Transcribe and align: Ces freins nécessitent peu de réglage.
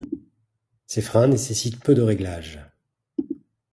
Ces 0.87 1.03
freins 1.03 1.27
nécessitent 1.27 1.83
peu 1.83 1.93
de 1.93 2.01
réglage. 2.01 2.57